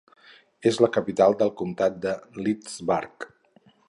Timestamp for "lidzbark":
2.47-3.29